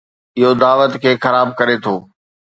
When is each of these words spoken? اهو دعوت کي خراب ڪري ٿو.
اهو 0.37 0.49
دعوت 0.61 0.93
کي 1.01 1.11
خراب 1.23 1.47
ڪري 1.59 1.75
ٿو. 1.83 1.95